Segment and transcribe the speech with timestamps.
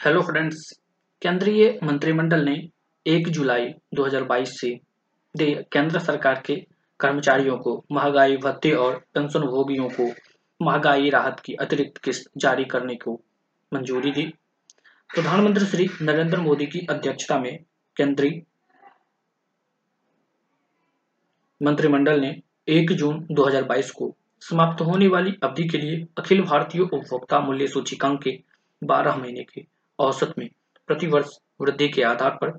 [0.00, 0.60] Hello friends
[1.22, 2.54] केंद्रीय मंत्रिमंडल ने
[3.06, 4.68] 1 जुलाई 2022 से
[5.34, 6.54] दे केंद्र सरकार के
[7.00, 10.06] कर्मचारियों को महँगाई, भत्ते और पेंशन भोगियों को
[10.60, 13.12] महँगाई राहत की अतिरिक्त किस्त जारी करने को
[13.72, 14.22] मंजूरी दी।
[15.10, 17.58] प्रधानमंत्री श्री नरेंद्र मोदी की अध्यक्षता में
[17.96, 18.40] केंद्रीय
[21.60, 22.34] मंत्रिमंडल ने
[22.68, 28.22] 1 जून 2022 को समाप्त होने वाली अवधि के लिए अखिल भारतीय उपभोक्ता मूल्य सूचकांक
[28.22, 28.38] के
[28.82, 30.48] 12 महीने के औसत में
[30.86, 32.58] प्रति वर्ष वृद्धि के आधार पर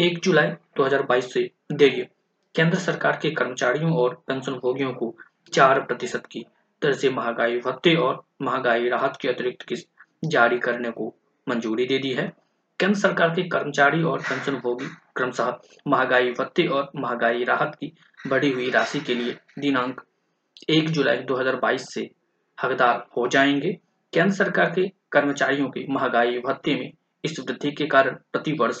[0.00, 0.48] 1 जुलाई
[0.78, 2.06] 2022 से देय
[2.54, 5.14] केंद्र सरकार के कर्मचारियों और पेंशन भोगियों को
[5.52, 6.44] चार प्रतिशत की
[6.82, 9.88] दर से महँगाई भत्ते और महँगाई राहत की अतिरिक्त किस्त
[10.24, 11.14] जारी करने को
[11.48, 12.32] मंजूरी दे दी है।
[12.80, 17.92] केंद्र सरकार के कर्मचारी और पेंशन भोगी क्रमशः महँगाई भत्ते और महँगाई राहत की
[18.26, 20.00] बढ़ी हुई राशि के लिए दिनांक
[20.70, 22.10] 1 जुलाई 2022 से
[22.58, 23.72] हकदार हो जाएँगे।
[24.12, 26.90] केंद्र सरकार के कर्मचारियों के महँगाई, भत्ते में
[27.24, 28.80] इस वृद्धि के कारण प्रति वर्ष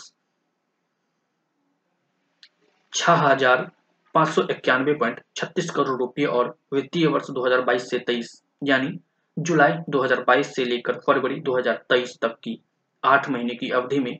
[2.92, 3.70] छह हज़ार
[4.14, 8.26] सौ इक्यानवे पॉइंट छत्तीस करोड़ रुपए और वित्तीय वर्ष 2022 से 23
[8.62, 8.98] यानी
[9.36, 12.58] जुलाई 2022 से लेकर फरवरी 2023 तक की
[13.04, 14.16] आठ महीने की अवधि में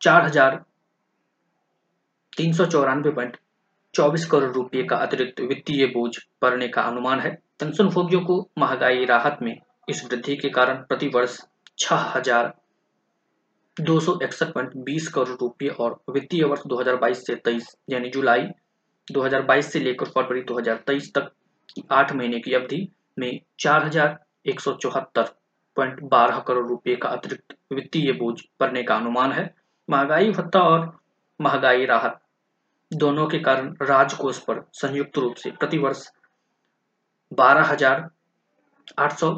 [0.00, 0.56] चार हज़ार
[2.32, 3.36] तीन सौ चौरानवे पॉइंट
[3.94, 6.10] चौबीस करोड़ रुपए का अतिरिक्त वित्तीय बोझ
[6.42, 7.30] पड़ने का अनुमान है।
[7.60, 9.54] पेंशन भोगियों को महँगाई राहत में
[9.90, 11.38] इस वृद्धि के कारण प्रति वर्ष
[11.78, 12.52] छह हज़ार
[13.76, 18.46] दो सौ इकसठ पॉइंट बीस करोड़ रुपए और वित्तीय वर्ष 2022 से 23 यानी जुलाई
[19.08, 21.30] 2022 से लेकर फरवरी 2023 तक
[21.68, 22.86] की आठ महीने की अवधि
[23.18, 25.34] में चार हज़ार एक सौ चौहत्तर
[25.76, 29.48] पॉइंट बारह करोड़ रुपए का अतिरिक्त वित्तीय बोझ पड़ने का अनुमान है।
[29.88, 30.90] महँगाई, भत्ता और
[31.40, 32.20] महँगाई राहत
[32.90, 36.08] दोनों के कारण राजकोष पर संयुक्त रूप से प्रति वर्ष
[37.32, 38.08] बारह हज़ार
[38.98, 39.30] आठ सौ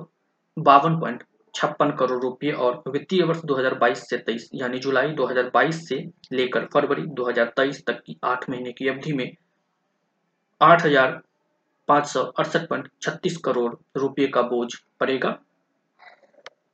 [0.58, 1.22] बावन पॉइंट
[1.54, 5.96] छप्पन करोड़ रुपए और वित्तीय वर्ष 2022 से 23 यानी जुलाई 2022 से
[6.32, 9.30] लेकर फरवरी 2023 तक की आठ महीने की अवधि में
[10.60, 11.20] आठ हज़ार
[11.88, 14.68] पाँच सौ अड़सठ पॉइंट छत्तीस करोड़ रुपए का बोझ
[15.00, 15.38] पड़ेगा।